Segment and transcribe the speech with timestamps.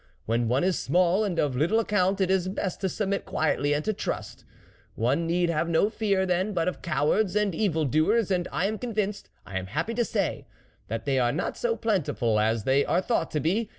[0.25, 3.85] When one is small and of little account it is best to submit quietly and
[3.85, 4.43] to trust;
[4.95, 8.79] one need have no fear then but of cowards and evil doers, and I am
[8.79, 10.47] convinced, I am happy to say,
[10.87, 13.69] that they are not so plenti ful as they are thought to be.